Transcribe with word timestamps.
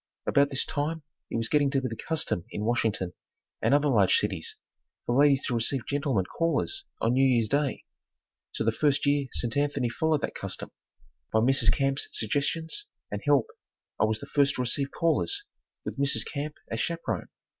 About 0.25 0.49
this 0.49 0.65
time 0.65 1.03
it 1.29 1.37
was 1.37 1.47
getting 1.47 1.69
to 1.69 1.79
be 1.79 1.87
the 1.87 1.95
custom 1.95 2.43
in 2.49 2.63
Washington 2.65 3.13
and 3.61 3.71
other 3.71 3.87
large 3.87 4.15
cities 4.17 4.57
for 5.05 5.15
ladies 5.21 5.45
to 5.45 5.53
receive 5.53 5.85
gentlemen 5.85 6.25
callers 6.25 6.85
on 6.99 7.13
New 7.13 7.23
Year's 7.23 7.47
Day, 7.47 7.85
so 8.51 8.63
the 8.63 8.71
first 8.71 9.05
year 9.05 9.27
St. 9.31 9.55
Anthony 9.55 9.89
followed 9.89 10.21
that 10.21 10.33
custom, 10.33 10.71
by 11.31 11.37
Mrs. 11.37 11.71
Camp's 11.71 12.07
suggestions 12.13 12.87
and 13.11 13.21
help, 13.23 13.45
I 13.99 14.05
was 14.05 14.19
the 14.19 14.25
first 14.25 14.55
to 14.55 14.61
receive 14.61 14.89
callers, 14.89 15.43
with 15.85 15.99
Mrs. 15.99 16.25
Camp 16.25 16.55
as 16.71 16.79
chaperone. 16.79 17.27